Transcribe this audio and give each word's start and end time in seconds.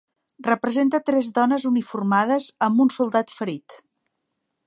Representa 0.45 0.99
tres 1.09 1.27
dones 1.35 1.67
uniformades 1.71 2.49
amb 2.69 2.83
un 2.87 2.91
soldat 2.97 3.35
ferit. 3.43 3.77